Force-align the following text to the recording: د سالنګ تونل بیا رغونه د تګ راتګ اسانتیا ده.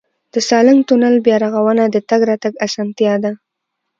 د 0.33 0.35
سالنګ 0.47 0.79
تونل 0.87 1.15
بیا 1.25 1.35
رغونه 1.45 1.83
د 1.89 1.97
تګ 2.09 2.21
راتګ 2.29 2.53
اسانتیا 2.65 3.13
ده. 3.23 3.31